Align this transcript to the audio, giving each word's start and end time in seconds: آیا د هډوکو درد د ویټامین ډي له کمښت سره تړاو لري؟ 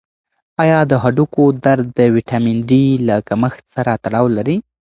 آیا 0.63 0.79
د 0.91 0.93
هډوکو 1.03 1.43
درد 1.65 1.85
د 1.97 1.99
ویټامین 2.15 2.57
ډي 2.69 2.85
له 3.07 3.15
کمښت 3.27 3.63
سره 3.75 3.91
تړاو 4.03 4.25
لري؟ 4.37 4.57